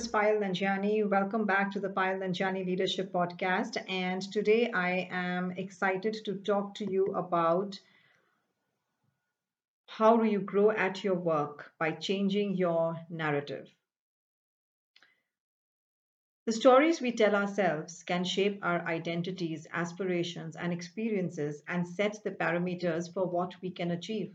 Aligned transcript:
is 0.00 0.08
Payal. 0.08 1.10
Welcome 1.10 1.44
back 1.44 1.70
to 1.72 1.78
the 1.78 1.90
Payal 1.90 2.20
Nanjiani 2.20 2.64
Leadership 2.64 3.12
Podcast. 3.12 3.76
And 3.86 4.22
today 4.32 4.70
I 4.72 5.06
am 5.10 5.50
excited 5.50 6.16
to 6.24 6.36
talk 6.36 6.74
to 6.76 6.90
you 6.90 7.12
about 7.14 7.78
how 9.86 10.16
do 10.16 10.24
you 10.24 10.40
grow 10.40 10.70
at 10.70 11.04
your 11.04 11.16
work 11.16 11.72
by 11.78 11.90
changing 11.90 12.54
your 12.54 12.98
narrative. 13.10 13.68
The 16.46 16.52
stories 16.52 17.02
we 17.02 17.12
tell 17.12 17.34
ourselves 17.34 18.02
can 18.02 18.24
shape 18.24 18.58
our 18.62 18.80
identities, 18.86 19.66
aspirations, 19.70 20.56
and 20.56 20.72
experiences 20.72 21.62
and 21.68 21.86
set 21.86 22.24
the 22.24 22.30
parameters 22.30 23.12
for 23.12 23.26
what 23.26 23.52
we 23.60 23.70
can 23.70 23.90
achieve. 23.90 24.34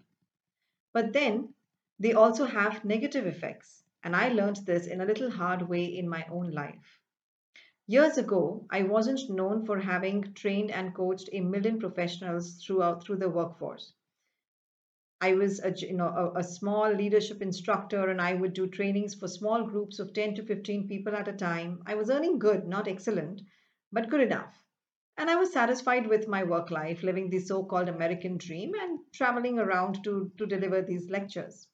But 0.94 1.12
then 1.12 1.56
they 1.98 2.14
also 2.14 2.46
have 2.46 2.86
negative 2.86 3.26
effects 3.26 3.85
and 4.06 4.16
I 4.16 4.30
learned 4.30 4.58
this 4.58 4.86
in 4.86 5.02
a 5.02 5.06
little 5.06 5.32
hard 5.32 5.64
way 5.68 5.84
in 5.84 6.08
my 6.08 6.28
own 6.30 6.52
life. 6.52 7.00
Years 7.88 8.20
ago, 8.20 8.68
I 8.70 8.84
wasn't 8.84 9.32
known 9.32 9.66
for 9.66 9.80
having 9.80 10.32
trained 10.36 10.70
and 10.70 10.94
coached 10.94 11.28
a 11.34 11.40
million 11.40 11.80
professionals 11.80 12.64
throughout 12.64 13.04
through 13.04 13.16
the 13.16 13.30
workforce. 13.30 13.94
I 15.22 15.34
was 15.34 15.60
a, 15.60 15.72
you 15.72 15.94
know, 15.94 16.34
a, 16.36 16.40
a, 16.40 16.44
small 16.44 16.94
leadership 16.94 17.42
instructor 17.42 18.10
and 18.10 18.22
I 18.22 18.36
would 18.36 18.54
do 18.54 18.68
trainings 18.68 19.16
for 19.16 19.28
small 19.28 19.64
groups 19.64 19.98
of 19.98 20.14
10 20.14 20.36
to 20.36 20.44
15 20.44 20.88
people 20.88 21.16
at 21.16 21.28
a 21.28 21.34
time. 21.34 21.82
I 21.88 21.96
was 21.96 22.12
earning 22.12 22.38
good, 22.38 22.68
not 22.68 22.88
excellent, 22.88 23.42
but 23.92 24.10
good 24.12 24.22
enough. 24.22 24.54
And 25.18 25.32
I 25.32 25.36
was 25.36 25.52
satisfied 25.52 26.06
with 26.06 26.28
my 26.28 26.44
work 26.44 26.70
life, 26.70 27.02
living 27.02 27.32
the 27.32 27.40
so 27.40 27.64
called 27.64 27.90
American 27.90 28.38
dream 28.38 28.74
and 28.76 29.00
traveling 29.14 29.58
around 29.58 30.04
to, 30.04 30.32
to 30.38 30.46
deliver 30.46 30.84
these 30.84 31.10
lectures. 31.10 31.68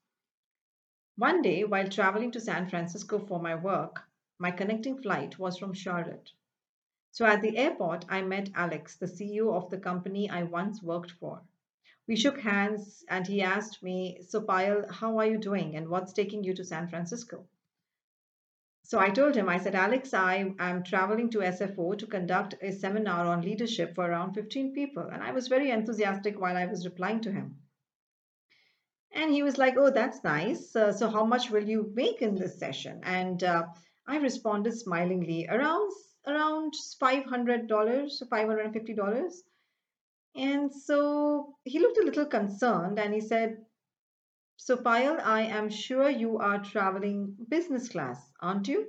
One 1.17 1.41
day, 1.41 1.65
while 1.65 1.89
traveling 1.89 2.31
to 2.31 2.39
San 2.39 2.69
Francisco 2.69 3.19
for 3.19 3.39
my 3.39 3.55
work, 3.55 4.01
my 4.39 4.49
connecting 4.49 5.01
flight 5.01 5.37
was 5.37 5.57
from 5.57 5.73
Charlotte. 5.73 6.31
So 7.11 7.25
at 7.25 7.41
the 7.41 7.57
airport, 7.57 8.05
I 8.07 8.21
met 8.21 8.49
Alex, 8.55 8.95
the 8.95 9.05
CEO 9.05 9.53
of 9.53 9.69
the 9.69 9.77
company 9.77 10.29
I 10.29 10.43
once 10.43 10.81
worked 10.81 11.11
for. 11.11 11.41
We 12.07 12.15
shook 12.15 12.39
hands 12.39 13.03
and 13.09 13.27
he 13.27 13.41
asked 13.41 13.83
me, 13.83 14.21
So, 14.21 14.41
Payal, 14.41 14.89
how 14.89 15.17
are 15.19 15.25
you 15.25 15.37
doing 15.37 15.75
and 15.75 15.89
what's 15.89 16.13
taking 16.13 16.43
you 16.43 16.53
to 16.53 16.63
San 16.63 16.87
Francisco? 16.87 17.45
So 18.83 18.99
I 18.99 19.09
told 19.09 19.35
him, 19.35 19.47
I 19.47 19.57
said, 19.57 19.75
Alex, 19.75 20.13
I 20.13 20.53
am 20.59 20.83
traveling 20.83 21.29
to 21.31 21.39
SFO 21.39 21.97
to 21.97 22.07
conduct 22.07 22.55
a 22.61 22.71
seminar 22.71 23.25
on 23.25 23.41
leadership 23.41 23.95
for 23.95 24.09
around 24.09 24.33
15 24.33 24.73
people. 24.73 25.07
And 25.07 25.21
I 25.21 25.31
was 25.31 25.47
very 25.47 25.71
enthusiastic 25.71 26.39
while 26.39 26.57
I 26.57 26.65
was 26.65 26.85
replying 26.85 27.21
to 27.21 27.31
him. 27.31 27.57
And 29.13 29.31
he 29.31 29.43
was 29.43 29.57
like, 29.57 29.75
Oh, 29.77 29.89
that's 29.91 30.23
nice. 30.23 30.75
Uh, 30.75 30.91
so, 30.91 31.09
how 31.09 31.25
much 31.25 31.49
will 31.49 31.67
you 31.67 31.91
make 31.95 32.21
in 32.21 32.35
this 32.35 32.57
session? 32.57 33.01
And 33.03 33.43
uh, 33.43 33.67
I 34.07 34.17
responded 34.17 34.73
smilingly, 34.73 35.47
around 35.47 35.91
around 36.27 36.73
$500, 37.01 37.67
$550. 37.67 39.31
And 40.35 40.73
so 40.73 41.55
he 41.63 41.79
looked 41.79 41.97
a 41.97 42.03
little 42.05 42.25
concerned 42.25 42.99
and 42.99 43.13
he 43.13 43.21
said, 43.21 43.65
So, 44.57 44.77
Payal, 44.77 45.19
I 45.19 45.41
am 45.41 45.69
sure 45.69 46.09
you 46.09 46.37
are 46.37 46.63
traveling 46.63 47.35
business 47.49 47.89
class, 47.89 48.31
aren't 48.41 48.67
you? 48.67 48.87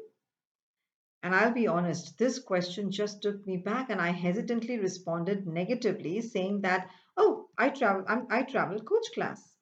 And 1.23 1.35
I'll 1.35 1.53
be 1.53 1.67
honest, 1.69 2.19
this 2.19 2.39
question 2.39 2.91
just 2.91 3.23
took 3.23 3.47
me 3.47 3.57
back, 3.57 3.91
and 3.91 4.01
I 4.01 4.11
hesitantly 4.11 4.79
responded 4.79 5.47
negatively, 5.47 6.21
saying 6.21 6.63
that, 6.63 6.91
Oh, 7.17 7.49
I 7.57 7.71
travel, 7.71 8.05
I'm, 8.09 8.27
I 8.31 8.43
travel 8.43 8.81
coach 8.81 9.07
class. 9.15 9.57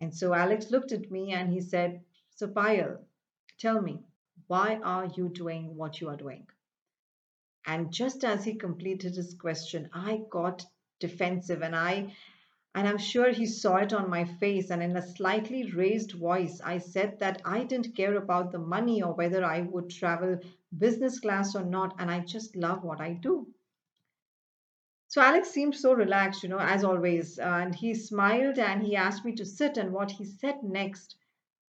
And 0.00 0.14
so 0.14 0.34
Alex 0.34 0.70
looked 0.70 0.92
at 0.92 1.10
me 1.10 1.32
and 1.32 1.52
he 1.52 1.60
said, 1.60 2.02
So, 2.30 2.48
Payal, 2.48 2.98
tell 3.58 3.80
me, 3.80 4.00
why 4.46 4.80
are 4.82 5.06
you 5.06 5.28
doing 5.28 5.76
what 5.76 6.00
you 6.00 6.08
are 6.08 6.16
doing? 6.16 6.46
And 7.66 7.92
just 7.92 8.24
as 8.24 8.44
he 8.44 8.54
completed 8.54 9.16
his 9.16 9.34
question, 9.34 9.90
I 9.92 10.22
got 10.30 10.64
defensive 11.00 11.62
and 11.62 11.76
I 11.76 12.14
and 12.74 12.86
I'm 12.86 12.98
sure 12.98 13.30
he 13.30 13.46
saw 13.46 13.76
it 13.78 13.92
on 13.92 14.08
my 14.08 14.24
face. 14.24 14.70
And 14.70 14.82
in 14.82 14.96
a 14.96 15.02
slightly 15.02 15.70
raised 15.72 16.12
voice, 16.12 16.60
I 16.62 16.78
said 16.78 17.18
that 17.18 17.42
I 17.44 17.64
didn't 17.64 17.96
care 17.96 18.16
about 18.16 18.52
the 18.52 18.58
money 18.58 19.02
or 19.02 19.14
whether 19.14 19.44
I 19.44 19.62
would 19.62 19.90
travel 19.90 20.38
business 20.76 21.18
class 21.18 21.56
or 21.56 21.64
not. 21.64 21.96
And 21.98 22.10
I 22.10 22.20
just 22.20 22.54
love 22.54 22.84
what 22.84 23.00
I 23.00 23.14
do. 23.14 23.48
So 25.08 25.22
Alex 25.22 25.50
seemed 25.50 25.74
so 25.74 25.94
relaxed, 25.94 26.42
you 26.42 26.50
know, 26.50 26.58
as 26.58 26.84
always. 26.84 27.38
And 27.38 27.74
he 27.74 27.94
smiled 27.94 28.58
and 28.58 28.82
he 28.82 28.94
asked 28.94 29.24
me 29.24 29.32
to 29.36 29.44
sit. 29.44 29.78
And 29.78 29.92
what 29.92 30.10
he 30.10 30.24
said 30.24 30.62
next 30.62 31.16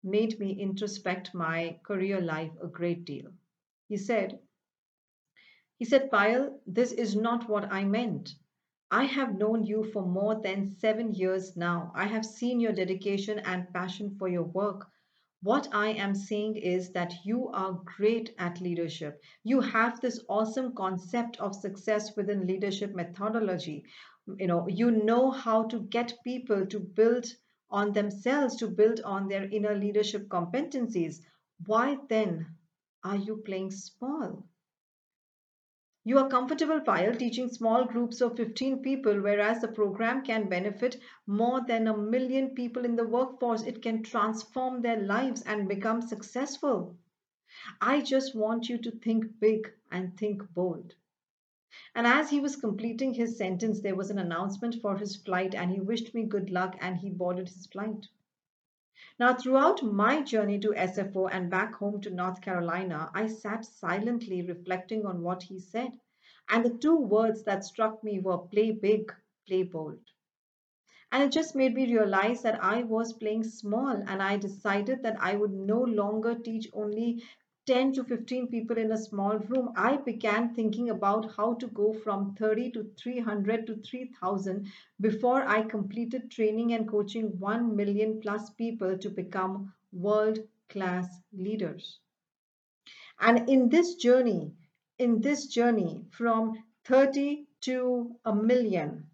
made 0.02 0.40
me 0.40 0.52
introspect 0.52 1.34
my 1.34 1.78
career 1.82 2.20
life 2.20 2.52
a 2.62 2.66
great 2.66 3.04
deal. 3.04 3.30
He 3.88 3.98
said, 3.98 4.40
he 5.76 5.84
said, 5.84 6.10
Payal, 6.10 6.58
this 6.66 6.92
is 6.92 7.14
not 7.14 7.48
what 7.48 7.70
I 7.70 7.84
meant. 7.84 8.34
I 8.90 9.04
have 9.04 9.36
known 9.36 9.64
you 9.64 9.84
for 9.84 10.06
more 10.06 10.40
than 10.40 10.64
seven 10.78 11.12
years 11.12 11.56
now. 11.56 11.92
I 11.94 12.06
have 12.06 12.24
seen 12.24 12.58
your 12.58 12.72
dedication 12.72 13.40
and 13.40 13.72
passion 13.74 14.16
for 14.18 14.28
your 14.28 14.44
work. 14.44 14.88
What 15.46 15.68
I 15.72 15.90
am 15.90 16.14
saying 16.14 16.56
is 16.56 16.90
that 16.90 17.14
you 17.24 17.48
are 17.50 17.80
great 17.84 18.34
at 18.38 18.60
leadership. 18.60 19.22
You 19.44 19.60
have 19.60 20.00
this 20.00 20.20
awesome 20.28 20.74
concept 20.74 21.36
of 21.40 21.54
success 21.54 22.16
within 22.16 22.46
leadership 22.48 22.94
methodology. 22.94 23.84
You 24.26 24.48
know, 24.48 24.66
you 24.68 24.90
know 24.90 25.30
how 25.30 25.62
to 25.68 25.80
get 25.84 26.14
people 26.24 26.66
to 26.66 26.80
build 26.80 27.26
on 27.70 27.92
themselves, 27.92 28.56
to 28.56 28.66
build 28.68 29.00
on 29.02 29.28
their 29.28 29.44
inner 29.44 29.76
leadership 29.76 30.28
competencies. 30.28 31.20
Why 31.64 31.98
then 32.08 32.46
are 33.04 33.16
you 33.16 33.36
playing 33.46 33.70
small? 33.70 34.48
You 36.06 36.18
are 36.18 36.28
comfortable, 36.28 36.78
Payal, 36.78 37.18
teaching 37.18 37.48
small 37.48 37.84
groups 37.84 38.20
of 38.20 38.36
15 38.36 38.80
people, 38.80 39.20
whereas 39.20 39.60
the 39.60 39.66
program 39.66 40.22
can 40.22 40.48
benefit 40.48 41.00
more 41.26 41.62
than 41.66 41.88
a 41.88 41.96
million 41.96 42.50
people 42.50 42.84
in 42.84 42.94
the 42.94 43.08
workforce. 43.08 43.64
It 43.64 43.82
can 43.82 44.04
transform 44.04 44.82
their 44.82 45.02
lives 45.02 45.42
and 45.42 45.66
become 45.68 46.00
successful. 46.00 46.96
I 47.80 48.02
just 48.02 48.36
want 48.36 48.68
you 48.68 48.78
to 48.78 48.92
think 48.92 49.40
big 49.40 49.72
and 49.90 50.16
think 50.16 50.42
bold. 50.54 50.94
And 51.96 52.06
as 52.06 52.30
he 52.30 52.38
was 52.38 52.54
completing 52.54 53.12
his 53.12 53.36
sentence, 53.36 53.80
there 53.80 53.96
was 53.96 54.10
an 54.10 54.20
announcement 54.20 54.76
for 54.80 54.96
his 54.96 55.16
flight, 55.16 55.56
and 55.56 55.72
he 55.72 55.80
wished 55.80 56.14
me 56.14 56.22
good 56.22 56.50
luck 56.50 56.76
and 56.80 56.96
he 56.98 57.10
boarded 57.10 57.48
his 57.48 57.66
flight. 57.66 58.06
Now, 59.18 59.34
throughout 59.34 59.82
my 59.82 60.22
journey 60.22 60.58
to 60.60 60.72
SFO 60.72 61.28
and 61.30 61.50
back 61.50 61.74
home 61.74 62.00
to 62.00 62.10
North 62.10 62.40
Carolina, 62.40 63.10
I 63.14 63.26
sat 63.26 63.64
silently 63.64 64.42
reflecting 64.42 65.04
on 65.04 65.22
what 65.22 65.42
he 65.42 65.58
said. 65.58 65.90
And 66.48 66.64
the 66.64 66.78
two 66.78 66.96
words 66.96 67.42
that 67.44 67.64
struck 67.64 68.02
me 68.02 68.20
were 68.20 68.38
play 68.38 68.70
big, 68.72 69.12
play 69.46 69.64
bold. 69.64 70.00
And 71.10 71.22
it 71.24 71.32
just 71.32 71.56
made 71.56 71.74
me 71.74 71.92
realize 71.92 72.42
that 72.42 72.62
I 72.62 72.84
was 72.84 73.12
playing 73.12 73.42
small, 73.42 73.90
and 74.06 74.22
I 74.22 74.36
decided 74.36 75.02
that 75.02 75.20
I 75.20 75.34
would 75.34 75.52
no 75.52 75.80
longer 75.82 76.36
teach 76.36 76.68
only 76.72 77.24
10 77.66 77.92
to 77.94 78.04
15 78.04 78.46
people 78.46 78.78
in 78.78 78.92
a 78.92 78.96
small 78.96 79.38
room, 79.38 79.72
I 79.74 79.96
began 79.96 80.54
thinking 80.54 80.90
about 80.90 81.34
how 81.36 81.54
to 81.54 81.66
go 81.66 81.92
from 81.92 82.36
30 82.36 82.70
to 82.70 82.84
300 82.96 83.66
to 83.66 83.76
3000 83.76 84.70
before 85.00 85.42
I 85.42 85.62
completed 85.62 86.30
training 86.30 86.74
and 86.74 86.88
coaching 86.88 87.38
1 87.40 87.74
million 87.74 88.20
plus 88.20 88.50
people 88.50 88.96
to 88.96 89.10
become 89.10 89.72
world 89.92 90.38
class 90.68 91.20
leaders. 91.32 91.98
And 93.18 93.48
in 93.48 93.68
this 93.68 93.96
journey, 93.96 94.52
in 94.98 95.20
this 95.20 95.46
journey 95.48 96.04
from 96.10 96.62
30 96.84 97.48
to 97.62 98.14
a 98.24 98.32
million, 98.32 99.10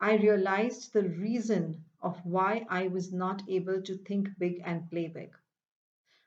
I 0.00 0.14
realized 0.14 0.92
the 0.92 1.08
reason 1.08 1.84
of 2.00 2.24
why 2.24 2.64
I 2.68 2.86
was 2.86 3.12
not 3.12 3.42
able 3.48 3.82
to 3.82 3.96
think 3.98 4.28
big 4.38 4.62
and 4.64 4.88
play 4.90 5.08
big. 5.08 5.39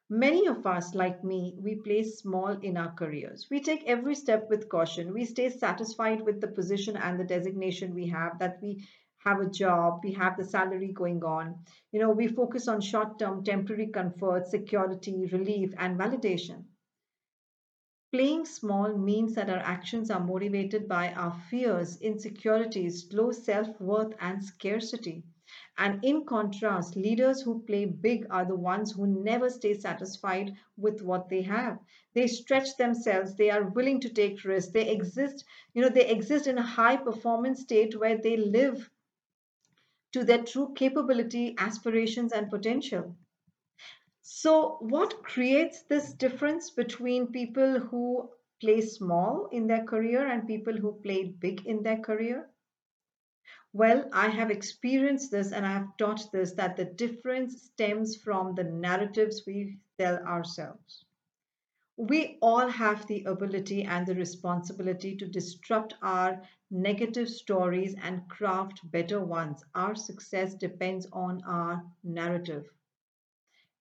Many 0.09 0.47
of 0.47 0.65
us, 0.65 0.95
like 0.95 1.25
me, 1.25 1.57
we 1.61 1.75
play 1.75 2.03
small 2.03 2.51
in 2.59 2.77
our 2.77 2.93
careers. 2.93 3.49
We 3.51 3.59
take 3.59 3.83
every 3.85 4.15
step 4.15 4.49
with 4.49 4.69
caution. 4.69 5.13
We 5.13 5.25
stay 5.25 5.49
satisfied 5.49 6.21
with 6.21 6.39
the 6.39 6.47
position 6.47 6.95
and 6.95 7.19
the 7.19 7.25
designation 7.25 7.93
we 7.93 8.07
have, 8.07 8.39
that 8.39 8.61
we 8.61 8.87
have 9.17 9.41
a 9.41 9.49
job, 9.49 9.99
we 10.03 10.13
have 10.13 10.37
the 10.37 10.45
salary 10.45 10.93
going 10.93 11.23
on. 11.25 11.65
You 11.91 11.99
know, 11.99 12.11
we 12.11 12.27
focus 12.27 12.69
on 12.69 12.79
short 12.79 13.19
term, 13.19 13.43
temporary 13.43 13.87
comfort, 13.87 14.47
security, 14.47 15.25
relief, 15.25 15.73
and 15.77 15.99
validation. 15.99 16.63
Playing 18.13 18.45
small 18.45 18.97
means 18.97 19.35
that 19.35 19.49
our 19.49 19.57
actions 19.57 20.09
are 20.09 20.19
motivated 20.23 20.87
by 20.87 21.11
our 21.13 21.33
fears, 21.49 21.99
insecurities, 21.99 23.11
low 23.11 23.31
self 23.31 23.81
worth, 23.81 24.13
and 24.21 24.41
scarcity. 24.41 25.25
And 25.77 26.03
in 26.03 26.25
contrast, 26.25 26.95
leaders 26.95 27.41
who 27.41 27.61
play 27.63 27.85
big 27.85 28.25
are 28.29 28.45
the 28.45 28.55
ones 28.55 28.91
who 28.93 29.05
never 29.05 29.49
stay 29.49 29.73
satisfied 29.73 30.55
with 30.77 31.01
what 31.01 31.29
they 31.29 31.41
have. 31.43 31.79
They 32.13 32.27
stretch 32.27 32.77
themselves, 32.77 33.35
they 33.35 33.49
are 33.49 33.69
willing 33.69 33.99
to 34.01 34.09
take 34.09 34.43
risks, 34.43 34.71
they 34.71 34.89
exist, 34.89 35.45
you 35.73 35.81
know, 35.81 35.89
they 35.89 36.07
exist 36.09 36.47
in 36.47 36.57
a 36.57 36.63
high 36.63 36.97
performance 36.97 37.61
state 37.61 37.99
where 37.99 38.17
they 38.17 38.37
live 38.37 38.89
to 40.13 40.23
their 40.23 40.41
true 40.41 40.71
capability, 40.75 41.55
aspirations, 41.57 42.31
and 42.31 42.49
potential. 42.49 43.17
So, 44.23 44.77
what 44.79 45.21
creates 45.21 45.83
this 45.83 46.13
difference 46.13 46.71
between 46.71 47.27
people 47.31 47.79
who 47.79 48.31
play 48.59 48.81
small 48.81 49.45
in 49.51 49.67
their 49.67 49.83
career 49.85 50.27
and 50.27 50.47
people 50.47 50.75
who 50.75 50.93
played 51.01 51.39
big 51.39 51.67
in 51.67 51.83
their 51.83 51.99
career? 51.99 52.49
Well, 53.73 54.07
I 54.13 54.29
have 54.29 54.51
experienced 54.51 55.31
this 55.31 55.51
and 55.51 55.65
I 55.65 55.73
have 55.73 55.97
taught 55.97 56.31
this 56.31 56.53
that 56.53 56.77
the 56.77 56.85
difference 56.85 57.63
stems 57.63 58.15
from 58.15 58.55
the 58.55 58.63
narratives 58.63 59.43
we 59.45 59.79
tell 59.97 60.17
ourselves. 60.19 61.03
We 61.97 62.37
all 62.41 62.69
have 62.69 63.07
the 63.07 63.23
ability 63.25 63.83
and 63.83 64.05
the 64.07 64.15
responsibility 64.15 65.17
to 65.17 65.27
disrupt 65.27 65.95
our 66.01 66.41
negative 66.71 67.29
stories 67.29 67.95
and 68.01 68.29
craft 68.29 68.79
better 68.91 69.19
ones. 69.19 69.65
Our 69.75 69.95
success 69.95 70.55
depends 70.55 71.07
on 71.11 71.43
our 71.43 71.83
narrative. 72.03 72.69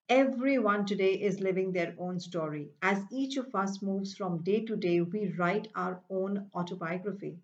Everyone 0.09 0.87
today 0.87 1.15
is 1.15 1.41
living 1.41 1.73
their 1.73 1.95
own 1.99 2.21
story. 2.21 2.71
As 2.83 3.05
each 3.11 3.37
of 3.37 3.55
us 3.55 3.83
moves 3.83 4.15
from 4.17 4.43
day 4.43 4.65
to 4.65 4.77
day, 4.77 5.01
we 5.01 5.33
write 5.33 5.69
our 5.75 6.03
own 6.09 6.51
autobiography. 6.55 7.39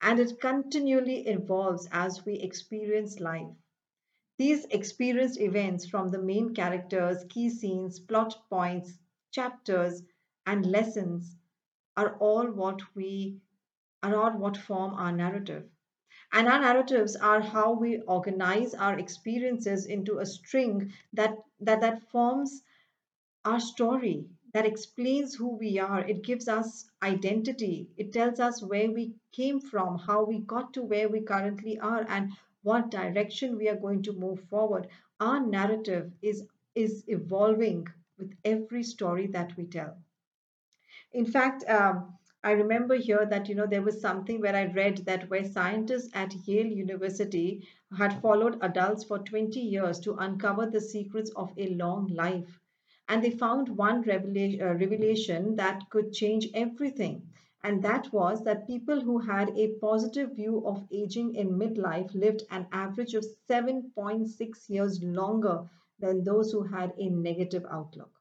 And 0.00 0.18
it 0.18 0.40
continually 0.40 1.26
evolves 1.26 1.88
as 1.92 2.24
we 2.24 2.34
experience 2.34 3.20
life. 3.20 3.54
These 4.38 4.64
experienced 4.66 5.40
events 5.40 5.86
from 5.86 6.10
the 6.10 6.18
main 6.22 6.54
characters, 6.54 7.24
key 7.28 7.50
scenes, 7.50 8.00
plot 8.00 8.34
points, 8.48 8.98
chapters, 9.30 10.02
and 10.46 10.64
lessons 10.64 11.36
are 11.96 12.16
all 12.18 12.50
what 12.50 12.80
we 12.94 13.40
are 14.02 14.16
all 14.16 14.38
what 14.38 14.56
form 14.56 14.94
our 14.94 15.12
narrative. 15.12 15.68
And 16.32 16.48
our 16.48 16.60
narratives 16.60 17.16
are 17.16 17.40
how 17.40 17.72
we 17.72 18.00
organize 18.02 18.74
our 18.74 18.98
experiences 18.98 19.86
into 19.86 20.18
a 20.18 20.26
string 20.26 20.92
that 21.12 21.36
that, 21.60 21.80
that 21.80 22.08
forms 22.10 22.62
our 23.44 23.60
story, 23.60 24.28
that 24.52 24.66
explains 24.66 25.34
who 25.34 25.56
we 25.56 25.78
are. 25.78 26.00
It 26.00 26.22
gives 26.22 26.48
us 26.48 26.90
identity. 27.02 27.88
It 27.96 28.12
tells 28.12 28.40
us 28.40 28.62
where 28.62 28.90
we 28.90 29.14
came 29.32 29.60
from, 29.60 29.98
how 29.98 30.24
we 30.24 30.40
got 30.40 30.72
to 30.74 30.82
where 30.82 31.08
we 31.08 31.20
currently 31.20 31.78
are, 31.78 32.04
and 32.08 32.32
what 32.62 32.90
direction 32.90 33.56
we 33.56 33.68
are 33.68 33.76
going 33.76 34.02
to 34.02 34.12
move 34.12 34.40
forward. 34.48 34.88
Our 35.20 35.40
narrative 35.44 36.12
is, 36.22 36.46
is 36.74 37.04
evolving 37.08 37.86
with 38.18 38.34
every 38.44 38.82
story 38.82 39.26
that 39.28 39.56
we 39.56 39.66
tell. 39.66 39.96
In 41.12 41.26
fact, 41.26 41.64
um, 41.68 42.16
I 42.44 42.52
remember 42.52 42.94
here 42.94 43.26
that 43.26 43.48
you 43.48 43.56
know 43.56 43.66
there 43.66 43.82
was 43.82 44.00
something 44.00 44.40
where 44.40 44.54
I 44.54 44.66
read 44.66 44.98
that 45.06 45.28
where 45.28 45.44
scientists 45.44 46.10
at 46.14 46.32
Yale 46.46 46.66
University 46.66 47.66
had 47.98 48.20
followed 48.22 48.58
adults 48.62 49.02
for 49.02 49.18
20 49.18 49.58
years 49.58 49.98
to 50.00 50.14
uncover 50.14 50.66
the 50.66 50.80
secrets 50.80 51.30
of 51.30 51.52
a 51.56 51.74
long 51.74 52.06
life. 52.06 52.60
And 53.08 53.22
they 53.22 53.30
found 53.30 53.68
one 53.68 54.02
revelation, 54.02 54.60
uh, 54.62 54.74
revelation 54.74 55.56
that 55.56 55.88
could 55.90 56.12
change 56.12 56.48
everything. 56.54 57.22
And 57.62 57.82
that 57.82 58.12
was 58.12 58.44
that 58.44 58.66
people 58.66 59.00
who 59.00 59.18
had 59.18 59.50
a 59.56 59.74
positive 59.80 60.36
view 60.36 60.64
of 60.66 60.86
aging 60.92 61.34
in 61.34 61.58
midlife 61.58 62.14
lived 62.14 62.42
an 62.50 62.66
average 62.72 63.14
of 63.14 63.24
7.6 63.48 64.68
years 64.68 65.02
longer 65.02 65.68
than 65.98 66.22
those 66.22 66.52
who 66.52 66.62
had 66.62 66.92
a 66.98 67.08
negative 67.08 67.64
outlook. 67.70 68.12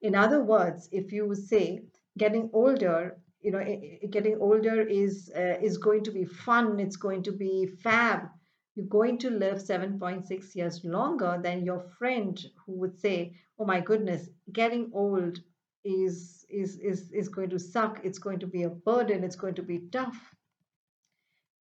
In 0.00 0.14
other 0.14 0.42
words, 0.42 0.88
if 0.92 1.12
you 1.12 1.34
say 1.34 1.82
getting 2.16 2.50
older, 2.52 3.18
you 3.40 3.50
know, 3.50 3.62
getting 4.10 4.38
older 4.40 4.80
is 4.82 5.30
uh, 5.36 5.58
is 5.60 5.78
going 5.78 6.04
to 6.04 6.10
be 6.10 6.24
fun. 6.24 6.80
It's 6.80 6.96
going 6.96 7.22
to 7.24 7.32
be 7.32 7.66
fab. 7.66 8.28
You're 8.76 8.86
going 8.86 9.18
to 9.18 9.30
live 9.30 9.56
7.6 9.56 10.54
years 10.54 10.84
longer 10.84 11.40
than 11.42 11.64
your 11.64 11.80
friend 11.98 12.38
who 12.64 12.72
would 12.74 13.00
say, 13.00 13.34
"Oh 13.58 13.64
my 13.64 13.80
goodness, 13.80 14.28
getting 14.52 14.92
old 14.92 15.40
is 15.84 16.46
is 16.48 16.78
is 16.78 17.10
is 17.10 17.28
going 17.28 17.50
to 17.50 17.58
suck. 17.58 18.00
It's 18.04 18.20
going 18.20 18.38
to 18.40 18.46
be 18.46 18.62
a 18.64 18.70
burden. 18.70 19.24
It's 19.24 19.36
going 19.36 19.54
to 19.56 19.62
be 19.62 19.80
tough." 19.90 20.36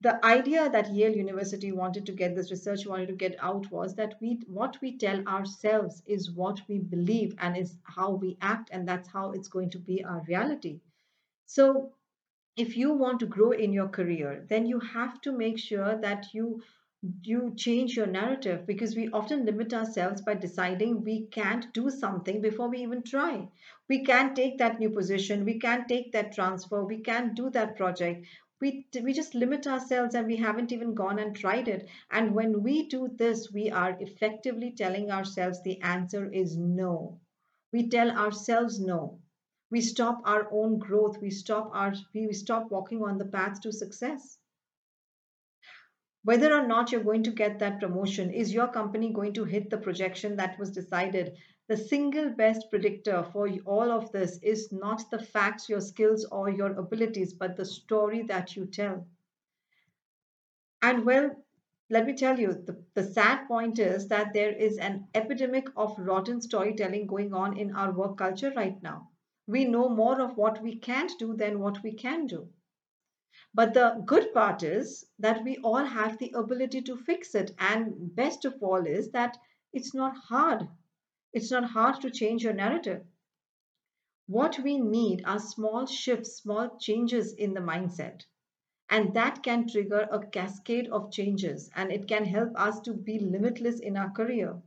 the 0.05 0.23
idea 0.25 0.69
that 0.69 0.93
Yale 0.93 1.15
University 1.15 1.71
wanted 1.71 2.05
to 2.05 2.11
get 2.11 2.35
this 2.35 2.51
research 2.51 2.85
wanted 2.85 3.07
to 3.07 3.15
get 3.15 3.35
out 3.39 3.71
was 3.71 3.95
that 3.95 4.15
we 4.21 4.39
what 4.47 4.79
we 4.81 4.97
tell 4.97 5.25
ourselves 5.27 6.03
is 6.05 6.31
what 6.31 6.61
we 6.67 6.77
believe 6.79 7.33
and 7.39 7.57
is 7.57 7.77
how 7.83 8.11
we 8.11 8.37
act 8.41 8.69
and 8.71 8.87
that's 8.87 9.07
how 9.07 9.31
it's 9.31 9.47
going 9.47 9.69
to 9.71 9.79
be 9.79 10.03
our 10.03 10.23
reality. 10.27 10.79
So 11.47 11.93
if 12.57 12.77
you 12.77 12.93
want 12.93 13.19
to 13.21 13.25
grow 13.25 13.51
in 13.51 13.73
your 13.73 13.87
career, 13.87 14.45
then 14.49 14.67
you 14.67 14.79
have 14.79 15.21
to 15.21 15.31
make 15.31 15.57
sure 15.57 15.97
that 16.01 16.27
you 16.33 16.61
you 17.23 17.53
change 17.55 17.95
your 17.95 18.05
narrative 18.07 18.65
because 18.67 18.95
we 18.95 19.09
often 19.09 19.45
limit 19.45 19.73
ourselves 19.73 20.21
by 20.21 20.33
deciding 20.33 21.03
we 21.03 21.25
can't 21.27 21.73
do 21.73 21.89
something 21.89 22.41
before 22.41 22.67
we 22.69 22.79
even 22.79 23.01
try. 23.01 23.47
We 23.87 24.03
can't 24.03 24.35
take 24.35 24.57
that 24.57 24.79
new 24.79 24.89
position, 24.89 25.45
we 25.45 25.57
can't 25.59 25.87
take 25.87 26.11
that 26.11 26.33
transfer, 26.33 26.83
we 26.83 26.99
can't 26.99 27.33
do 27.35 27.49
that 27.51 27.77
project. 27.77 28.27
We 28.59 28.87
we 29.01 29.13
just 29.13 29.35
limit 29.35 29.67
ourselves 29.67 30.15
and 30.15 30.27
we 30.27 30.35
haven't 30.35 30.71
even 30.71 30.93
gone 30.93 31.17
and 31.19 31.35
tried 31.35 31.67
it. 31.67 31.87
And 32.11 32.35
when 32.35 32.61
we 32.63 32.87
do 32.87 33.07
this 33.07 33.51
we 33.51 33.69
are 33.71 33.97
effectively 33.99 34.71
telling 34.71 35.11
ourselves 35.11 35.61
the 35.63 35.81
answer 35.81 36.29
is 36.31 36.57
no. 36.57 37.19
We 37.71 37.87
tell 37.89 38.11
ourselves 38.11 38.79
no. 38.79 39.19
We 39.71 39.81
stop 39.81 40.21
our 40.25 40.47
own 40.51 40.79
growth. 40.79 41.21
We 41.21 41.29
stop 41.29 41.69
our 41.73 41.93
we 42.13 42.33
stop 42.33 42.71
walking 42.71 43.03
on 43.03 43.17
the 43.17 43.25
path 43.25 43.61
to 43.61 43.71
success 43.71 44.39
whether 46.25 46.53
or 46.53 46.67
not 46.67 46.91
you're 46.91 47.03
going 47.09 47.23
to 47.23 47.31
get 47.31 47.59
that 47.59 47.79
promotion 47.79 48.29
is 48.31 48.53
your 48.53 48.67
company 48.67 49.13
going 49.13 49.33
to 49.33 49.45
hit 49.45 49.69
the 49.69 49.77
projection 49.77 50.35
that 50.35 50.59
was 50.59 50.71
decided 50.71 51.37
the 51.67 51.77
single 51.77 52.29
best 52.29 52.69
predictor 52.69 53.23
for 53.33 53.49
all 53.65 53.91
of 53.91 54.11
this 54.11 54.37
is 54.43 54.71
not 54.71 55.09
the 55.09 55.17
facts, 55.17 55.67
your 55.67 55.81
skills, 55.81 56.23
or 56.25 56.47
your 56.47 56.73
abilities, 56.73 57.33
but 57.33 57.55
the 57.55 57.65
story 57.65 58.21
that 58.23 58.55
you 58.55 58.67
tell. 58.67 59.07
And 60.83 61.05
well, 61.05 61.43
let 61.89 62.05
me 62.05 62.13
tell 62.13 62.39
you, 62.39 62.53
the, 62.53 62.83
the 62.93 63.03
sad 63.03 63.47
point 63.47 63.79
is 63.79 64.07
that 64.09 64.33
there 64.33 64.51
is 64.51 64.77
an 64.77 65.07
epidemic 65.15 65.67
of 65.75 65.97
rotten 65.97 66.39
storytelling 66.39 67.07
going 67.07 67.33
on 67.33 67.57
in 67.57 67.75
our 67.75 67.91
work 67.91 68.17
culture 68.17 68.53
right 68.55 68.81
now. 68.83 69.09
We 69.47 69.65
know 69.65 69.89
more 69.89 70.21
of 70.21 70.37
what 70.37 70.61
we 70.61 70.75
can't 70.75 71.11
do 71.17 71.35
than 71.35 71.59
what 71.59 71.81
we 71.81 71.93
can 71.93 72.27
do. 72.27 72.47
But 73.53 73.73
the 73.73 74.01
good 74.05 74.33
part 74.33 74.63
is 74.63 75.05
that 75.19 75.43
we 75.43 75.57
all 75.57 75.85
have 75.85 76.17
the 76.17 76.31
ability 76.35 76.81
to 76.83 76.95
fix 76.97 77.35
it. 77.35 77.51
And 77.59 78.15
best 78.15 78.45
of 78.45 78.61
all 78.61 78.85
is 78.85 79.11
that 79.11 79.37
it's 79.73 79.93
not 79.93 80.15
hard 80.15 80.67
it's 81.33 81.51
not 81.51 81.65
hard 81.71 82.01
to 82.01 82.09
change 82.09 82.43
your 82.43 82.53
narrative. 82.53 83.05
What 84.27 84.59
we 84.59 84.79
need 84.79 85.23
are 85.25 85.39
small 85.39 85.85
shifts, 85.85 86.37
small 86.37 86.77
changes 86.77 87.33
in 87.33 87.53
the 87.53 87.59
mindset. 87.59 88.23
And 88.89 89.13
that 89.13 89.43
can 89.43 89.67
trigger 89.67 90.07
a 90.11 90.25
cascade 90.25 90.87
of 90.89 91.11
changes 91.11 91.69
and 91.75 91.91
it 91.91 92.07
can 92.07 92.25
help 92.25 92.51
us 92.55 92.79
to 92.81 92.93
be 92.93 93.19
limitless 93.19 93.79
in 93.79 93.97
our 93.97 94.11
career. 94.11 94.61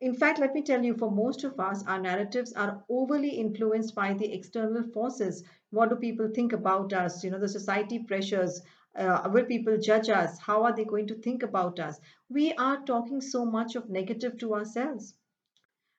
In 0.00 0.14
fact, 0.14 0.38
let 0.38 0.54
me 0.54 0.62
tell 0.62 0.84
you, 0.84 0.94
for 0.94 1.10
most 1.10 1.44
of 1.44 1.60
us, 1.60 1.86
our 1.86 2.00
narratives 2.00 2.52
are 2.52 2.84
overly 2.88 3.30
influenced 3.30 3.94
by 3.94 4.14
the 4.14 4.32
external 4.32 4.82
forces. 4.82 5.44
What 5.70 5.90
do 5.90 5.96
people 5.96 6.28
think 6.34 6.52
about 6.52 6.92
us? 6.92 7.24
You 7.24 7.30
know, 7.30 7.38
the 7.38 7.48
society 7.48 7.98
pressures. 7.98 8.62
Uh, 8.96 9.28
will 9.32 9.44
people 9.44 9.76
judge 9.78 10.08
us? 10.08 10.38
How 10.38 10.62
are 10.64 10.74
they 10.74 10.84
going 10.84 11.06
to 11.08 11.14
think 11.14 11.42
about 11.42 11.78
us? 11.80 12.00
We 12.28 12.52
are 12.54 12.82
talking 12.84 13.20
so 13.20 13.44
much 13.44 13.76
of 13.76 13.90
negative 13.90 14.38
to 14.38 14.54
ourselves. 14.54 15.14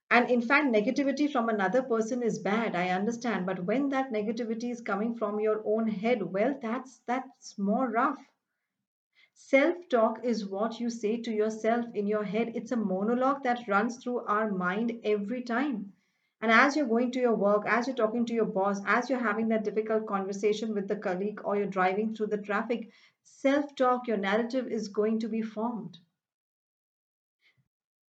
And 0.09 0.29
in 0.31 0.41
fact, 0.41 0.73
negativity 0.73 1.29
from 1.29 1.49
another 1.49 1.83
person 1.83 2.23
is 2.23 2.39
bad. 2.39 2.75
I 2.75 2.89
understand. 2.89 3.45
But 3.45 3.65
when 3.65 3.89
that 3.89 4.11
negativity 4.11 4.71
is 4.71 4.79
coming 4.81 5.15
from 5.15 5.39
your 5.39 5.61
own 5.65 5.87
head, 5.87 6.23
well, 6.23 6.57
that's 6.61 7.01
that's 7.05 7.57
more 7.59 7.89
rough. 7.89 8.17
Self-talk 9.33 10.23
is 10.23 10.47
what 10.47 10.79
you 10.79 10.89
say 10.89 11.17
to 11.21 11.31
yourself 11.31 11.85
in 11.93 12.07
your 12.07 12.23
head. 12.23 12.53
It's 12.55 12.71
a 12.71 12.77
monologue 12.77 13.43
that 13.43 13.67
runs 13.67 13.97
through 13.97 14.21
our 14.25 14.49
mind 14.49 15.01
every 15.03 15.43
time. 15.43 15.93
And 16.41 16.51
as 16.51 16.75
you're 16.75 16.87
going 16.87 17.11
to 17.11 17.19
your 17.19 17.35
work, 17.35 17.65
as 17.67 17.87
you're 17.87 17.95
talking 17.95 18.25
to 18.25 18.33
your 18.33 18.45
boss, 18.45 18.81
as 18.85 19.09
you're 19.09 19.19
having 19.19 19.47
that 19.49 19.63
difficult 19.63 20.05
conversation 20.07 20.73
with 20.73 20.87
the 20.87 20.95
colleague, 20.95 21.41
or 21.43 21.55
you're 21.57 21.67
driving 21.67 22.15
through 22.15 22.27
the 22.27 22.37
traffic, 22.37 22.89
self 23.23 23.75
talk, 23.75 24.07
your 24.07 24.17
narrative 24.17 24.67
is 24.67 24.87
going 24.87 25.19
to 25.19 25.27
be 25.27 25.41
formed. 25.41 25.99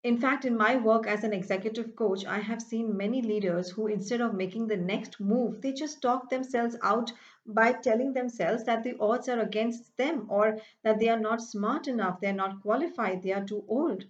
In 0.03 0.19
fact, 0.19 0.45
in 0.45 0.57
my 0.57 0.77
work 0.77 1.07
as 1.07 1.25
an 1.25 1.33
executive 1.33 1.97
coach, 1.97 2.25
I 2.25 2.39
have 2.39 2.63
seen 2.63 2.97
many 2.97 3.21
leaders 3.21 3.71
who, 3.71 3.89
instead 3.89 4.21
of 4.21 4.35
making 4.35 4.69
the 4.69 4.77
next 4.77 5.19
move, 5.19 5.61
they 5.61 5.73
just 5.73 6.01
talk 6.01 6.31
themselves 6.31 6.77
out 6.81 7.13
by 7.45 7.73
telling 7.73 8.13
themselves 8.13 8.65
that 8.65 8.85
the 8.85 8.97
odds 9.01 9.29
are 9.29 9.41
against 9.41 9.97
them 9.97 10.27
or 10.31 10.61
that 10.83 11.01
they 11.01 11.09
are 11.09 11.19
not 11.19 11.43
smart 11.43 11.89
enough, 11.89 12.21
they 12.21 12.29
are 12.29 12.33
not 12.33 12.63
qualified, 12.63 13.23
they 13.23 13.33
are 13.33 13.45
too 13.45 13.65
old. 13.69 14.05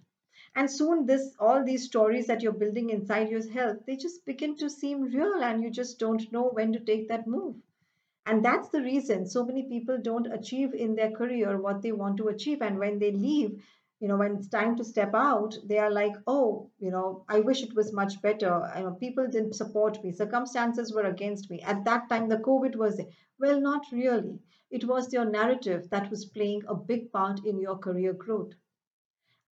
And 0.57 0.69
soon 0.69 1.05
this 1.05 1.35
all 1.39 1.63
these 1.63 1.85
stories 1.85 2.27
that 2.27 2.41
you're 2.41 2.51
building 2.51 2.89
inside 2.89 3.29
your 3.29 3.47
head, 3.51 3.85
they 3.85 3.95
just 3.95 4.25
begin 4.25 4.57
to 4.57 4.69
seem 4.69 5.03
real 5.03 5.43
and 5.43 5.63
you 5.63 5.69
just 5.69 5.99
don't 5.99 6.31
know 6.31 6.49
when 6.49 6.73
to 6.73 6.79
take 6.79 7.07
that 7.09 7.27
move. 7.27 7.55
And 8.25 8.43
that's 8.43 8.69
the 8.69 8.81
reason 8.81 9.27
so 9.27 9.45
many 9.45 9.63
people 9.63 9.99
don't 9.99 10.33
achieve 10.33 10.73
in 10.73 10.95
their 10.95 11.11
career 11.11 11.61
what 11.61 11.83
they 11.83 11.91
want 11.91 12.17
to 12.17 12.29
achieve. 12.29 12.63
And 12.63 12.79
when 12.79 12.97
they 12.97 13.11
leave, 13.11 13.63
you 13.99 14.07
know 14.07 14.17
when 14.17 14.35
it's 14.37 14.47
time 14.47 14.75
to 14.75 14.83
step 14.83 15.13
out 15.13 15.55
they 15.63 15.77
are 15.79 15.89
like 15.91 16.15
oh 16.27 16.69
you 16.79 16.91
know 16.91 17.23
i 17.29 17.39
wish 17.39 17.63
it 17.63 17.75
was 17.75 17.91
much 17.93 18.21
better 18.21 18.71
you 18.77 18.83
know 18.83 18.91
people 18.91 19.27
didn't 19.27 19.55
support 19.55 20.03
me 20.03 20.11
circumstances 20.11 20.93
were 20.93 21.07
against 21.07 21.49
me 21.49 21.61
at 21.61 21.83
that 21.85 22.07
time 22.09 22.29
the 22.29 22.37
covid 22.37 22.75
was 22.75 22.97
there. 22.97 23.07
well 23.39 23.59
not 23.59 23.83
really 23.91 24.39
it 24.69 24.83
was 24.85 25.11
your 25.13 25.25
narrative 25.25 25.89
that 25.89 26.09
was 26.11 26.25
playing 26.25 26.61
a 26.67 26.75
big 26.75 27.11
part 27.11 27.43
in 27.45 27.59
your 27.59 27.77
career 27.77 28.13
growth 28.13 28.53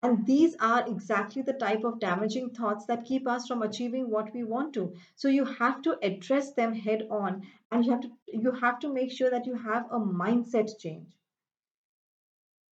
and 0.04 0.24
these 0.24 0.54
are 0.60 0.86
exactly 0.86 1.42
the 1.42 1.54
type 1.54 1.82
of 1.82 1.98
damaging 1.98 2.50
thoughts 2.50 2.86
that 2.86 3.04
keep 3.04 3.26
us 3.26 3.48
from 3.48 3.62
achieving 3.62 4.08
what 4.08 4.32
we 4.32 4.44
want 4.44 4.72
to. 4.74 4.94
So 5.16 5.26
you 5.26 5.44
have 5.44 5.82
to 5.82 5.98
address 6.00 6.52
them 6.52 6.74
head 6.74 7.08
on 7.10 7.48
and 7.72 7.84
you 7.84 7.90
have 7.90 8.02
to 8.02 8.12
you 8.28 8.52
have 8.52 8.78
to 8.80 8.92
make 8.92 9.10
sure 9.10 9.30
that 9.30 9.46
you 9.46 9.56
have 9.56 9.86
a 9.90 9.98
mindset 9.98 10.78
change. 10.78 11.08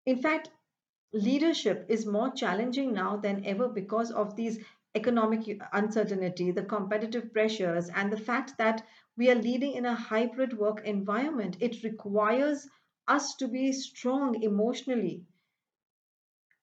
In 0.06 0.22
fact 0.22 0.52
leadership 1.14 1.86
is 1.90 2.06
more 2.06 2.30
challenging 2.32 2.94
now 2.94 3.18
than 3.18 3.46
ever 3.46 3.68
because 3.70 4.12
of 4.12 4.36
these 4.36 4.60
economic 4.94 5.60
uncertainty, 5.74 6.52
the 6.52 6.64
competitive 6.66 7.34
pressures, 7.34 7.90
and 7.90 8.12
the 8.12 8.18
fact 8.20 8.58
that 8.58 8.86
we 9.18 9.32
are 9.32 9.36
leading 9.36 9.74
in 9.74 9.86
a 9.86 9.96
hybrid 9.96 10.58
work 10.58 10.82
environment. 10.86 11.58
It 11.62 11.84
requires 11.84 12.68
us 13.08 13.36
to 13.38 13.48
be 13.48 13.72
strong 13.72 14.44
emotionally, 14.44 15.26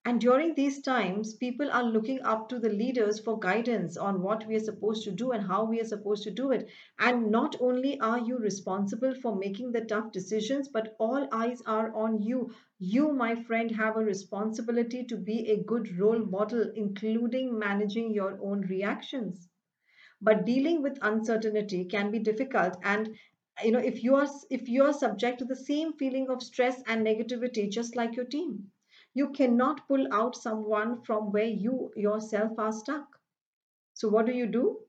and 0.08 0.22
during 0.22 0.54
these 0.54 0.80
times, 0.80 1.34
people 1.34 1.70
are 1.70 1.82
looking 1.84 2.22
up 2.22 2.48
to 2.48 2.58
the 2.58 2.70
leaders 2.70 3.20
for 3.20 3.38
guidance 3.38 3.98
on 3.98 4.22
what 4.22 4.46
we 4.46 4.56
are 4.56 4.60
supposed 4.60 5.04
to 5.04 5.10
do 5.10 5.32
and 5.32 5.46
how 5.46 5.66
we 5.66 5.82
are 5.82 5.84
supposed 5.84 6.22
to 6.22 6.30
do 6.30 6.50
it. 6.50 6.70
And 6.98 7.30
not 7.30 7.56
only 7.60 8.00
are 8.00 8.18
you 8.18 8.38
responsible 8.38 9.14
for 9.14 9.36
making 9.36 9.72
the 9.72 9.84
tough 9.84 10.10
decisions, 10.10 10.68
but 10.68 10.96
all 10.98 11.28
eyes 11.30 11.60
are 11.66 11.94
on 11.94 12.22
you. 12.22 12.54
You, 12.78 13.12
my 13.12 13.34
friend, 13.44 13.70
have 13.72 13.98
a 13.98 14.04
responsibility 14.04 15.04
to 15.04 15.16
be 15.18 15.50
a 15.50 15.62
good 15.62 15.98
role 15.98 16.20
model, 16.20 16.72
including 16.74 17.58
managing 17.58 18.10
your 18.10 18.40
own 18.42 18.62
reactions. 18.62 19.50
But 20.22 20.46
dealing 20.46 20.82
with 20.82 20.98
uncertainty 21.02 21.84
can 21.84 22.10
be 22.10 22.18
difficult 22.18 22.78
and 22.82 23.14
you 23.62 23.72
know 23.72 23.80
if 23.80 24.02
you 24.02 24.14
are 24.14 24.28
if 24.50 24.68
you 24.68 24.84
are 24.84 24.92
subject 24.94 25.40
to 25.40 25.44
the 25.44 25.56
same 25.56 25.92
feeling 25.92 26.30
of 26.30 26.42
stress 26.42 26.82
and 26.86 27.06
negativity 27.06 27.70
just 27.70 27.96
like 27.96 28.16
your 28.16 28.24
team 28.24 28.70
you 29.18 29.30
cannot 29.30 29.88
pull 29.88 30.06
out 30.12 30.36
someone 30.36 31.02
from 31.02 31.32
where 31.32 31.44
you 31.46 31.92
yourself 31.96 32.58
are 32.58 32.72
stuck. 32.72 33.20
So, 33.94 34.08
what 34.08 34.26
do 34.26 34.32
you 34.32 34.46
do? 34.46 34.80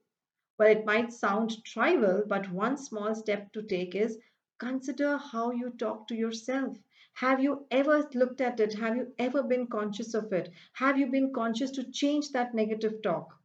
Well, 0.58 0.70
it 0.70 0.86
might 0.86 1.12
sound 1.12 1.64
trivial, 1.64 2.24
but 2.28 2.52
one 2.52 2.76
small 2.78 3.14
step 3.16 3.52
to 3.54 3.62
take 3.62 3.96
is 3.96 4.18
consider 4.58 5.18
how 5.18 5.50
you 5.50 5.70
talk 5.70 6.06
to 6.08 6.14
yourself. 6.14 6.78
Have 7.14 7.40
you 7.40 7.66
ever 7.72 8.08
looked 8.14 8.40
at 8.40 8.60
it? 8.60 8.74
Have 8.74 8.96
you 8.96 9.14
ever 9.18 9.42
been 9.42 9.66
conscious 9.66 10.14
of 10.14 10.32
it? 10.32 10.52
Have 10.74 10.98
you 10.98 11.08
been 11.08 11.32
conscious 11.34 11.72
to 11.72 11.90
change 11.90 12.30
that 12.32 12.54
negative 12.54 13.02
talk? 13.02 13.39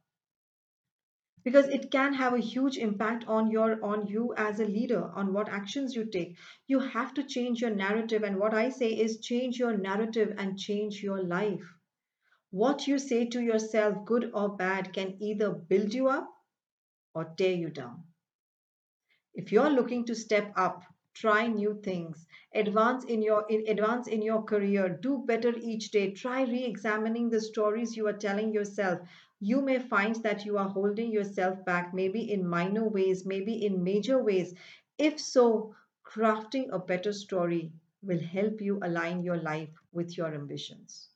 Because 1.46 1.68
it 1.68 1.92
can 1.92 2.12
have 2.14 2.34
a 2.34 2.46
huge 2.46 2.76
impact 2.76 3.24
on 3.28 3.50
your 3.52 3.78
on 3.84 4.06
you 4.08 4.34
as 4.36 4.58
a 4.60 4.64
leader 4.64 5.02
on 5.14 5.32
what 5.32 5.48
actions 5.48 5.94
you 5.94 6.04
take. 6.04 6.36
You 6.66 6.80
have 6.80 7.14
to 7.14 7.22
change 7.22 7.60
your 7.62 7.70
narrative 7.70 8.24
and 8.24 8.40
what 8.40 8.54
i 8.60 8.68
say 8.68 8.88
is 9.04 9.20
change 9.20 9.60
your 9.60 9.76
narrative 9.76 10.34
and 10.38 10.58
change 10.58 11.02
your 11.04 11.22
life. 11.22 11.68
What 12.50 12.88
you 12.88 12.98
say 12.98 13.26
to 13.36 13.40
yourself 13.40 14.04
good 14.04 14.30
or 14.34 14.56
bad 14.56 14.92
can 14.92 15.16
either 15.22 15.50
build 15.52 15.94
you 15.94 16.08
up 16.08 16.28
or 17.14 17.24
tear 17.38 17.54
you 17.54 17.70
down. 17.70 18.04
If 19.34 19.52
you're 19.52 19.70
looking 19.70 20.04
to 20.06 20.16
step 20.16 20.52
up 20.56 20.82
try 21.20 21.46
new 21.46 21.74
things 21.82 22.26
advance 22.54 23.04
in 23.04 23.22
your 23.22 23.44
in, 23.48 23.64
advance 23.68 24.06
in 24.06 24.22
your 24.22 24.42
career 24.42 24.88
do 25.02 25.18
better 25.26 25.52
each 25.60 25.90
day 25.90 26.10
try 26.12 26.42
re-examining 26.42 27.28
the 27.30 27.40
stories 27.40 27.96
you 27.96 28.06
are 28.06 28.20
telling 28.26 28.52
yourself 28.52 29.00
you 29.40 29.60
may 29.62 29.78
find 29.78 30.16
that 30.22 30.44
you 30.44 30.56
are 30.58 30.68
holding 30.68 31.10
yourself 31.12 31.64
back, 31.64 31.92
maybe 31.92 32.30
in 32.32 32.46
minor 32.48 32.88
ways, 32.88 33.26
maybe 33.26 33.66
in 33.66 33.84
major 33.84 34.22
ways. 34.22 34.54
If 34.98 35.20
so, 35.20 35.74
crafting 36.04 36.70
a 36.72 36.78
better 36.78 37.12
story 37.12 37.72
will 38.02 38.20
help 38.20 38.60
you 38.60 38.78
align 38.82 39.22
your 39.22 39.36
life 39.36 39.68
with 39.92 40.16
your 40.16 40.34
ambitions. 40.34 41.10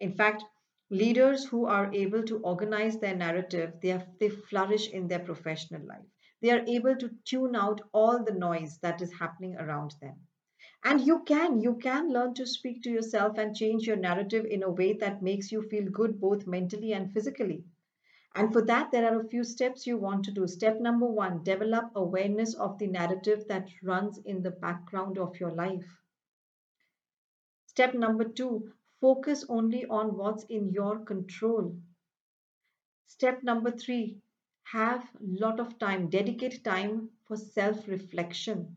In 0.00 0.14
fact, 0.14 0.42
leaders 0.88 1.44
who 1.44 1.66
are 1.66 1.92
able 1.92 2.22
to 2.24 2.38
organize 2.38 2.98
their 2.98 3.14
narrative, 3.14 3.74
they, 3.82 3.88
have, 3.88 4.08
they 4.18 4.30
flourish 4.30 4.88
in 4.90 5.06
their 5.06 5.20
professional 5.20 5.82
life. 5.86 6.06
They 6.42 6.50
are 6.50 6.64
able 6.66 6.96
to 6.96 7.10
tune 7.24 7.56
out 7.56 7.80
all 7.92 8.22
the 8.22 8.34
noise 8.34 8.78
that 8.78 9.00
is 9.00 9.12
happening 9.12 9.56
around 9.56 9.94
them. 10.00 10.26
And 10.84 11.00
you 11.00 11.24
can 11.24 11.60
you 11.60 11.76
can 11.76 12.12
learn 12.12 12.34
to 12.34 12.46
speak 12.46 12.82
to 12.82 12.90
yourself 12.90 13.38
and 13.38 13.56
change 13.56 13.86
your 13.86 13.96
narrative 13.96 14.44
in 14.44 14.62
a 14.62 14.70
way 14.70 14.92
that 14.94 15.22
makes 15.22 15.50
you 15.50 15.62
feel 15.62 15.90
good 15.90 16.20
both 16.20 16.46
mentally 16.46 16.92
and 16.92 17.12
physically. 17.12 17.64
And 18.34 18.52
for 18.52 18.62
that 18.66 18.92
there 18.92 19.10
are 19.10 19.20
a 19.20 19.28
few 19.28 19.42
steps 19.42 19.86
you 19.86 19.96
want 19.96 20.24
to 20.26 20.30
do. 20.30 20.46
Step 20.46 20.78
number 20.78 21.06
1 21.06 21.42
develop 21.42 21.90
awareness 21.94 22.54
of 22.54 22.78
the 22.78 22.86
narrative 22.86 23.48
that 23.48 23.68
runs 23.82 24.18
in 24.18 24.42
the 24.42 24.50
background 24.50 25.18
of 25.18 25.40
your 25.40 25.52
life. 25.52 26.02
Step 27.66 27.94
number 27.94 28.24
2 28.24 28.72
focus 29.00 29.44
only 29.48 29.86
on 29.86 30.16
what's 30.16 30.44
in 30.44 30.70
your 30.70 30.98
control. 31.04 31.76
Step 33.06 33.42
number 33.42 33.70
3 33.70 34.20
have 34.72 35.02
a 35.14 35.24
lot 35.44 35.60
of 35.60 35.78
time 35.78 36.08
dedicate 36.10 36.62
time 36.64 37.10
for 37.26 37.36
self 37.36 37.88
reflection 37.88 38.76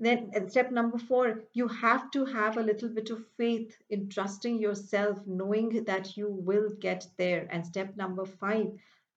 then 0.00 0.30
uh, 0.36 0.48
step 0.48 0.70
number 0.70 0.96
four, 0.98 1.42
you 1.52 1.66
have 1.66 2.10
to 2.12 2.24
have 2.24 2.56
a 2.56 2.62
little 2.62 2.88
bit 2.88 3.10
of 3.10 3.26
faith 3.36 3.76
in 3.90 4.08
trusting 4.08 4.58
yourself, 4.58 5.18
knowing 5.26 5.84
that 5.84 6.16
you 6.16 6.28
will 6.28 6.70
get 6.78 7.06
there. 7.16 7.48
And 7.50 7.66
step 7.66 7.96
number 7.96 8.24
five, 8.24 8.68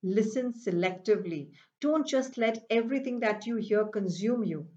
listen 0.02 0.54
selectively. 0.54 1.52
Don't 1.82 2.08
just 2.08 2.38
let 2.38 2.66
everything 2.72 3.20
that 3.20 3.46
you 3.46 3.58
hear 3.58 3.86
consume 3.86 4.44
you. 4.44 4.68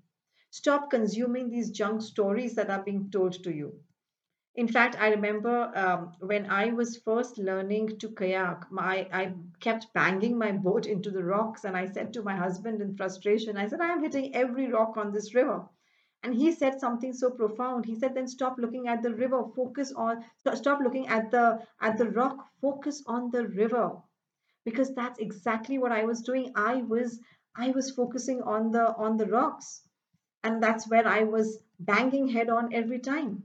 Stop 0.50 0.90
consuming 0.90 1.48
these 1.50 1.70
junk 1.70 2.02
stories 2.02 2.54
that 2.56 2.70
are 2.70 2.82
being 2.82 3.10
told 3.10 3.42
to 3.42 3.54
you. 3.54 3.80
In 4.56 4.68
fact, 4.68 4.96
I 5.00 5.08
remember 5.08 5.73
um, 5.75 6.12
when 6.20 6.46
I 6.49 6.66
was 6.73 6.99
first 6.99 7.38
learning 7.38 7.99
to 7.99 8.08
kayak, 8.11 8.70
my, 8.70 9.08
I 9.12 9.34
kept 9.58 9.92
banging 9.92 10.38
my 10.38 10.52
boat 10.52 10.87
into 10.87 11.11
the 11.11 11.25
rocks. 11.25 11.64
And 11.64 11.76
I 11.76 11.87
said 11.87 12.12
to 12.12 12.23
my 12.23 12.37
husband 12.37 12.80
in 12.80 12.96
frustration, 12.96 13.56
I 13.56 13.66
said, 13.66 13.80
I 13.80 13.88
am 13.88 14.02
hitting 14.02 14.32
every 14.34 14.68
rock 14.70 14.96
on 14.96 15.11
this 15.11 15.34
river. 15.34 15.68
And 16.23 16.32
he 16.34 16.52
said 16.52 16.78
something 16.78 17.12
so 17.12 17.30
profound. 17.30 17.84
He 17.84 17.96
said, 17.96 18.14
then 18.14 18.28
stop 18.28 18.56
looking 18.56 18.87
at 18.87 19.02
the 19.02 19.12
river, 19.12 19.44
focus 19.56 19.92
on, 19.92 20.25
stop 20.54 20.80
looking 20.80 21.08
at 21.08 21.32
the, 21.32 21.66
at 21.80 21.99
the 21.99 22.11
rock, 22.11 22.46
focus 22.61 23.02
on 23.06 23.30
the 23.32 23.46
river. 23.49 24.00
Because 24.64 24.94
that's 24.94 25.18
exactly 25.18 25.78
what 25.78 25.90
I 25.92 26.04
was 26.04 26.23
doing. 26.23 26.52
I 26.54 26.76
was, 26.82 27.18
I 27.56 27.70
was 27.70 27.90
focusing 27.90 28.40
on 28.42 28.70
the, 28.70 28.94
on 28.96 29.16
the 29.16 29.26
rocks. 29.26 29.82
And 30.44 30.62
that's 30.62 30.88
where 30.88 31.08
I 31.08 31.25
was 31.25 31.58
banging 31.80 32.28
head 32.28 32.50
on 32.50 32.73
every 32.73 33.00
time. 33.00 33.42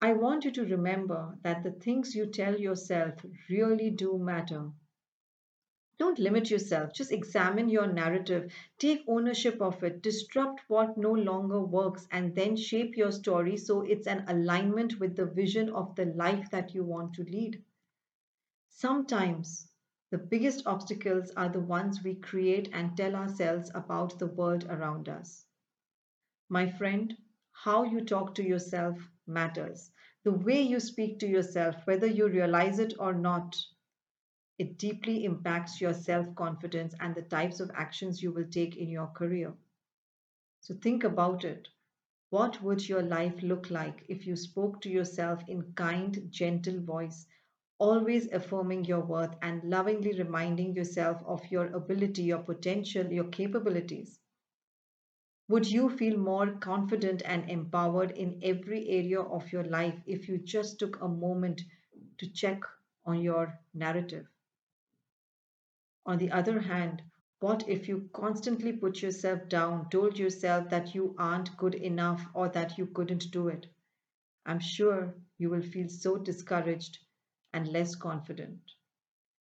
I 0.00 0.14
want 0.14 0.44
you 0.46 0.50
to 0.52 0.64
remember 0.64 1.36
that 1.42 1.62
the 1.62 1.70
things 1.70 2.14
you 2.14 2.24
tell 2.26 2.58
yourself 2.58 3.24
really 3.50 3.90
do 3.90 4.16
matter. 4.16 4.70
Don't 5.98 6.18
limit 6.18 6.50
yourself. 6.50 6.92
Just 6.94 7.12
examine 7.12 7.68
your 7.68 7.86
narrative. 7.92 8.52
Take 8.78 9.04
ownership 9.08 9.60
of 9.60 9.82
it. 9.82 10.00
Disrupt 10.02 10.60
what 10.68 10.96
no 10.96 11.12
longer 11.12 11.60
works 11.60 12.06
and 12.10 12.34
then 12.34 12.56
shape 12.56 12.96
your 12.96 13.10
story 13.12 13.56
so 13.56 13.82
it's 13.82 14.06
an 14.06 14.24
alignment 14.28 14.98
with 15.00 15.16
the 15.16 15.26
vision 15.26 15.68
of 15.70 15.94
the 15.94 16.06
life 16.06 16.50
that 16.50 16.74
you 16.74 16.84
want 16.84 17.14
to 17.14 17.24
lead. 17.24 17.62
Sometimes 18.70 19.72
the 20.10 20.18
biggest 20.18 20.68
obstacles 20.68 21.32
are 21.32 21.48
the 21.48 21.58
ones 21.58 22.04
we 22.04 22.14
create 22.14 22.68
and 22.72 22.96
tell 22.96 23.16
ourselves 23.16 23.72
about 23.74 24.20
the 24.20 24.28
world 24.28 24.64
around 24.68 25.08
us. 25.08 25.46
My 26.48 26.66
friend, 26.68 27.16
how 27.52 27.84
you 27.84 28.04
talk 28.04 28.34
to 28.34 28.42
yourself 28.42 28.98
matters. 29.26 29.90
The 30.24 30.32
way 30.32 30.62
you 30.62 30.80
speak 30.80 31.18
to 31.20 31.26
yourself, 31.26 31.76
whether 31.86 32.06
you 32.06 32.28
realize 32.28 32.78
it 32.78 32.94
or 32.98 33.12
not, 33.12 33.56
it 34.58 34.78
deeply 34.78 35.24
impacts 35.24 35.80
your 35.80 35.94
self 35.94 36.34
confidence 36.34 36.94
and 37.00 37.14
the 37.14 37.22
types 37.22 37.60
of 37.60 37.70
actions 37.74 38.22
you 38.22 38.32
will 38.32 38.48
take 38.48 38.76
in 38.76 38.88
your 38.90 39.06
career. 39.08 39.54
So 40.60 40.74
think 40.74 41.04
about 41.04 41.44
it. 41.44 41.68
What 42.30 42.62
would 42.62 42.88
your 42.88 43.02
life 43.02 43.42
look 43.42 43.70
like 43.70 44.04
if 44.08 44.26
you 44.26 44.36
spoke 44.36 44.80
to 44.82 44.90
yourself 44.90 45.42
in 45.48 45.72
kind, 45.74 46.30
gentle 46.30 46.80
voice, 46.80 47.26
always 47.78 48.30
affirming 48.32 48.84
your 48.84 49.00
worth 49.00 49.34
and 49.42 49.62
lovingly 49.64 50.18
reminding 50.18 50.74
yourself 50.74 51.22
of 51.24 51.50
your 51.50 51.66
ability, 51.74 52.24
your 52.24 52.40
potential, 52.42 53.10
your 53.10 53.28
capabilities? 53.28 54.18
Would 55.48 55.70
you 55.70 55.90
feel 55.90 56.18
more 56.18 56.52
confident 56.58 57.22
and 57.24 57.48
empowered 57.48 58.10
in 58.10 58.40
every 58.42 58.88
area 58.88 59.20
of 59.20 59.52
your 59.52 59.62
life 59.62 59.94
if 60.04 60.28
you 60.28 60.38
just 60.38 60.78
took 60.80 61.00
a 61.00 61.06
moment 61.06 61.62
to 62.18 62.28
check 62.32 62.62
on 63.04 63.20
your 63.20 63.60
narrative? 63.72 64.26
On 66.04 66.18
the 66.18 66.32
other 66.32 66.60
hand, 66.60 67.02
what 67.38 67.68
if 67.68 67.86
you 67.86 68.10
constantly 68.12 68.72
put 68.72 69.02
yourself 69.02 69.48
down, 69.48 69.88
told 69.90 70.18
yourself 70.18 70.68
that 70.70 70.96
you 70.96 71.14
aren't 71.16 71.56
good 71.56 71.76
enough 71.76 72.26
or 72.34 72.48
that 72.48 72.76
you 72.76 72.86
couldn't 72.86 73.30
do 73.30 73.46
it? 73.46 73.68
I'm 74.46 74.58
sure 74.58 75.14
you 75.38 75.50
will 75.50 75.62
feel 75.62 75.88
so 75.88 76.16
discouraged 76.16 76.98
and 77.52 77.68
less 77.68 77.94
confident. 77.94 78.58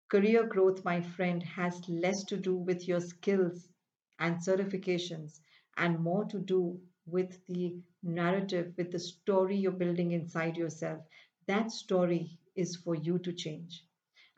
Career 0.10 0.48
growth, 0.48 0.84
my 0.84 1.02
friend, 1.02 1.44
has 1.44 1.88
less 1.88 2.24
to 2.24 2.38
do 2.38 2.56
with 2.56 2.88
your 2.88 3.02
skills 3.02 3.70
and 4.18 4.38
certifications 4.38 5.40
and 5.78 6.00
more 6.00 6.26
to 6.26 6.40
do 6.40 6.80
with 7.06 7.46
the 7.48 7.76
narrative, 8.04 8.74
with 8.78 8.92
the 8.92 9.00
story 9.00 9.58
you're 9.58 9.72
building 9.72 10.12
inside 10.12 10.58
yourself. 10.58 11.02
That 11.48 11.72
story 11.72 12.38
is 12.56 12.76
for 12.76 12.96
you 12.96 13.20
to 13.20 13.34
change. 13.34 13.84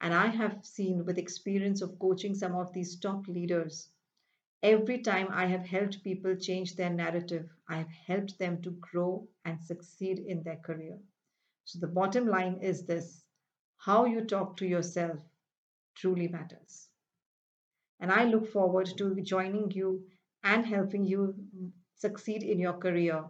And 0.02 0.14
I 0.14 0.28
have 0.28 0.66
seen 0.66 1.06
with 1.06 1.18
experience 1.18 1.82
of 1.82 2.00
coaching 2.00 2.36
some 2.36 2.56
of 2.56 2.74
these 2.74 3.00
top 3.00 3.28
leaders, 3.28 3.90
every 4.62 5.02
time 5.02 5.28
I 5.32 5.46
have 5.48 5.66
helped 5.66 6.04
people 6.04 6.36
change 6.36 6.76
their 6.76 6.90
narrative, 6.90 7.50
I 7.68 7.78
have 7.78 7.92
helped 8.08 8.38
them 8.40 8.62
to 8.64 8.72
grow 8.72 9.28
and 9.46 9.62
succeed 9.62 10.20
in 10.20 10.44
their 10.44 10.58
career. 10.58 11.00
So 11.66 11.80
the 11.80 11.88
bottom 11.88 12.28
line 12.28 12.60
is 12.62 12.86
this 12.86 13.24
how 13.78 14.06
you 14.06 14.22
talk 14.22 14.58
to 14.58 14.66
yourself 14.66 15.20
truly 15.96 16.28
matters. 16.28 16.90
And 18.00 18.12
I 18.12 18.26
look 18.26 18.52
forward 18.52 18.90
to 18.98 19.22
joining 19.22 19.72
you 19.72 20.06
and 20.44 20.66
helping 20.66 21.06
you 21.06 21.36
succeed 21.96 22.44
in 22.44 22.60
your 22.60 22.74
career 22.74 23.26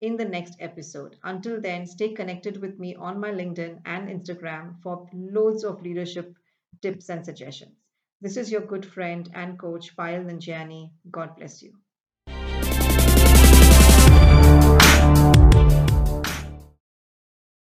in 0.00 0.16
the 0.16 0.24
next 0.24 0.56
episode. 0.60 1.16
Until 1.24 1.60
then, 1.60 1.86
stay 1.86 2.12
connected 2.14 2.58
with 2.60 2.78
me 2.78 2.94
on 2.94 3.20
my 3.20 3.30
LinkedIn 3.30 3.80
and 3.84 4.08
Instagram 4.08 4.80
for 4.82 5.08
loads 5.12 5.64
of 5.64 5.82
leadership 5.82 6.34
tips 6.82 7.08
and 7.08 7.24
suggestions. 7.24 7.74
This 8.20 8.36
is 8.36 8.50
your 8.50 8.62
good 8.62 8.84
friend 8.86 9.30
and 9.34 9.58
coach, 9.58 9.96
Payal 9.96 10.24
Nanjiani. 10.26 10.90
God 11.10 11.36
bless 11.36 11.62
you. 11.62 11.72